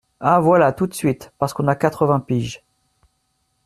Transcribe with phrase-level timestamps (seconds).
[0.19, 0.73] Ah voilà!
[0.73, 1.31] Tout de suite!
[1.37, 2.63] Parce qu’on a quatre-vingts piges